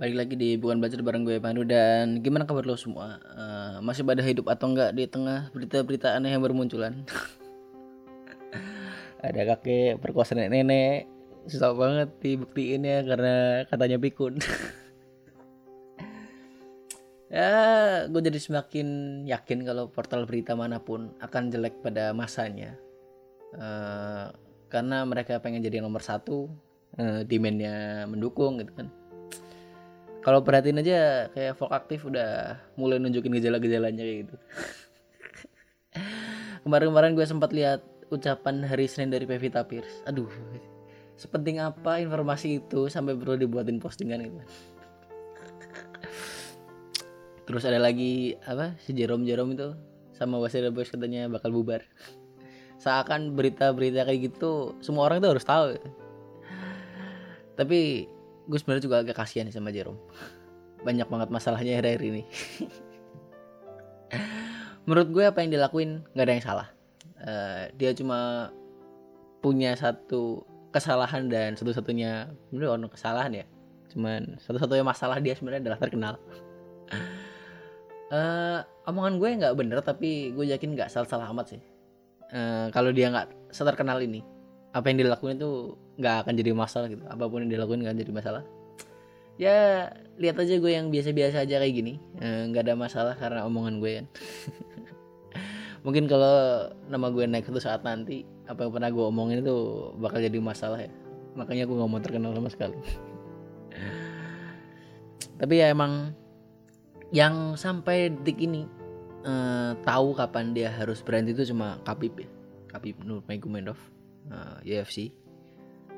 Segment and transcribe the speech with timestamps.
[0.00, 3.20] Balik lagi di Bukan Belajar bareng gue Pandu dan gimana kabar lo semua?
[3.36, 7.04] Eh, masih pada hidup atau enggak di tengah berita-berita aneh yang bermunculan?
[9.20, 11.04] Ada kakek perkosa nenek-nenek,
[11.52, 14.40] susah banget dibuktiin ya karena katanya pikun.
[17.36, 17.52] ya,
[18.08, 18.88] gue jadi semakin
[19.28, 22.72] yakin kalau portal berita mana pun akan jelek pada masanya.
[23.52, 24.32] Eh,
[24.72, 26.48] karena mereka pengen jadi nomor satu,
[26.96, 28.88] eh, demandnya mendukung gitu kan
[30.20, 34.36] kalau perhatiin aja kayak Volk aktif udah mulai nunjukin gejala-gejalanya kayak gitu.
[36.64, 40.26] Kemarin-kemarin gue sempat lihat ucapan hari Senin dari Pevita Pierce aduh
[41.14, 44.40] sepenting apa informasi itu sampai perlu dibuatin postingan gitu.
[47.46, 49.68] Terus ada lagi apa si Jerome Jerome itu
[50.16, 51.86] sama Waseda Boys katanya bakal bubar.
[52.80, 55.76] Seakan berita-berita kayak gitu semua orang tuh harus tahu
[57.60, 58.08] tapi
[58.50, 60.02] gue sebenarnya juga agak kasihan nih sama Jerome.
[60.82, 62.22] Banyak banget masalahnya akhir-akhir ini.
[64.90, 66.68] Menurut gue apa yang dilakuin nggak ada yang salah.
[67.20, 68.50] Uh, dia cuma
[69.38, 70.42] punya satu
[70.74, 73.46] kesalahan dan satu-satunya menurut orang kesalahan ya.
[73.94, 76.14] Cuman satu-satunya masalah dia sebenarnya adalah terkenal.
[78.10, 81.62] Uh, omongan gue nggak bener tapi gue yakin nggak salah-salah amat sih.
[82.34, 84.22] Uh, kalau dia nggak seterkenal ini
[84.70, 87.02] apa yang dilakuin itu nggak akan jadi masalah gitu.
[87.10, 88.42] Apa pun yang dilakuin nggak jadi masalah.
[89.40, 89.88] Ya
[90.20, 91.94] lihat aja gue yang biasa-biasa aja kayak gini.
[92.20, 94.06] Nggak e, ada masalah karena omongan gue kan.
[95.84, 99.56] Mungkin kalau nama gue naik suatu saat nanti apa yang pernah gue omongin itu
[99.98, 100.92] bakal jadi masalah ya.
[101.34, 102.76] Makanya gue nggak mau terkenal sama sekali.
[105.40, 106.14] Tapi ya emang
[107.10, 108.68] yang sampai detik ini
[109.24, 112.28] uh, tahu kapan dia harus berhenti itu cuma Kapib ya.
[112.70, 115.16] Kapib Nurmagomedov uh, UFC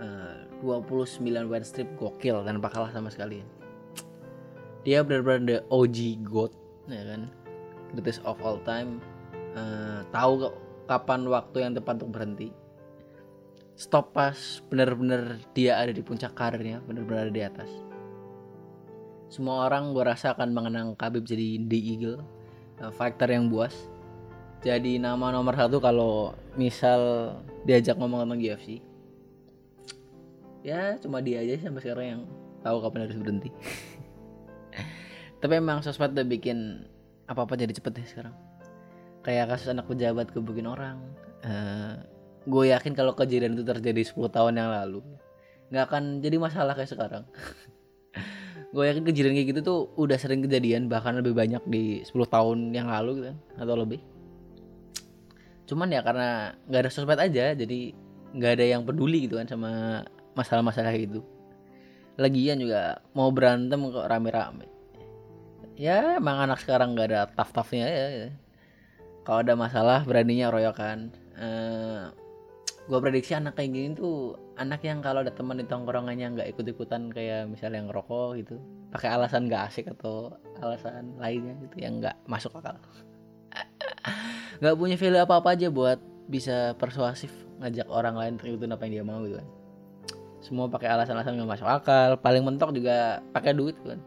[0.00, 3.44] uh, 29 win strip gokil tanpa kalah sama sekali.
[4.84, 6.52] Dia benar-benar the OG GOAT
[6.88, 7.28] ya kan?
[7.92, 9.00] Greatest of all time.
[9.52, 10.52] Uh, tahu
[10.88, 12.48] kapan waktu yang tepat untuk berhenti.
[13.76, 14.36] Stop pas
[14.68, 17.70] benar-benar dia ada di puncak karirnya benar-benar di atas.
[19.30, 22.18] Semua orang gue rasa akan mengenang Khabib jadi The Eagle
[22.82, 23.72] uh, fighter yang buas
[24.60, 27.32] jadi nama nomor satu kalau misal
[27.64, 28.84] diajak ngomong tentang UFC
[30.60, 32.22] ya cuma dia aja sampai sekarang yang
[32.60, 33.50] tahu kapan harus berhenti.
[35.40, 36.84] Tapi emang sosmed udah bikin
[37.24, 38.36] apa apa jadi cepet deh sekarang.
[39.24, 41.00] Kayak kasus anak pejabat kebukin orang.
[41.40, 41.96] Uh,
[42.44, 45.00] gue yakin kalau kejadian itu terjadi 10 tahun yang lalu
[45.70, 47.24] nggak akan jadi masalah kayak sekarang.
[48.74, 52.70] Gue yakin kejadian kayak gitu tuh udah sering kejadian bahkan lebih banyak di 10 tahun
[52.70, 53.98] yang lalu gitu kan atau lebih
[55.70, 57.94] cuman ya karena nggak ada sosmed aja jadi
[58.34, 60.02] nggak ada yang peduli gitu kan sama
[60.34, 61.22] masalah-masalah itu
[62.20, 64.68] lagian juga mau berantem kok rame-rame.
[65.80, 68.28] Ya emang anak sekarang nggak ada taf-tafnya ya, ya.
[69.24, 71.08] kalau ada masalah beraninya royokan.
[71.40, 72.12] Uh,
[72.84, 77.08] gue prediksi anak kayak gini tuh anak yang kalau ada teman di tongkrongannya nggak ikut-ikutan
[77.08, 78.56] kayak misalnya yang ngerokok gitu
[78.90, 82.76] pakai alasan nggak asik atau alasan lainnya gitu yang nggak masuk akal
[84.60, 85.98] nggak punya value apa apa aja buat
[86.30, 89.48] bisa persuasif ngajak orang lain terikutin apa yang dia mau gitu kan.
[90.40, 92.16] Semua pakai alasan-alasan nggak masuk akal.
[92.20, 94.00] Paling mentok juga pakai duit kan.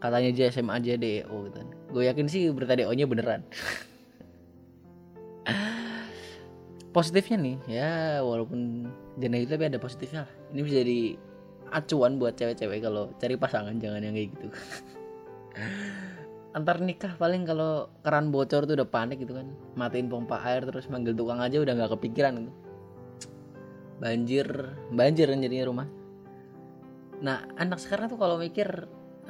[0.00, 1.68] Katanya aja SMA aja DO gitu kan.
[1.90, 3.42] Gue yakin sih berita DO nya beneran.
[6.94, 10.32] Positifnya nih ya walaupun jenis itu tapi ada positifnya lah.
[10.50, 11.14] Ini bisa jadi
[11.70, 14.48] acuan buat cewek-cewek kalau cari pasangan jangan yang kayak gitu
[16.50, 19.46] antar nikah paling kalau keran bocor tuh udah panik gitu kan.
[19.78, 22.52] Matiin pompa air terus manggil tukang aja udah nggak kepikiran gitu.
[24.02, 24.46] Banjir
[24.90, 25.88] banjir kan jadinya rumah.
[27.22, 28.66] Nah anak sekarang tuh kalau mikir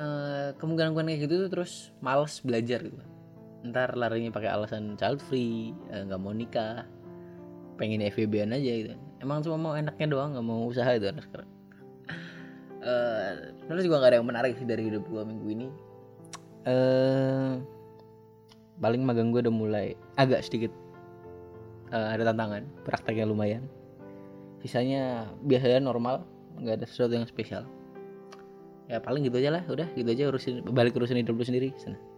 [0.00, 3.04] eh, kemungkinan kayak gitu tuh terus males belajar gitu.
[3.68, 6.88] Ntar larinya pakai alasan child free eh, nggak mau nikah
[7.76, 8.96] pengen FVB aja gitu.
[9.20, 11.50] Emang cuma mau enaknya doang nggak mau usaha itu anak sekarang.
[12.80, 15.68] Uh, sebenarnya juga nggak ada yang menarik sih dari hidup gua minggu ini
[16.64, 17.60] uh,
[18.80, 19.86] paling magang gue udah mulai
[20.16, 20.72] agak sedikit
[21.92, 23.68] uh, ada tantangan prakteknya lumayan.
[24.64, 26.24] Sisanya biasanya normal
[26.56, 27.68] nggak ada sesuatu yang spesial.
[28.88, 32.00] Ya paling gitu aja lah udah gitu aja urusin balik urusin hidup lu sendiri sana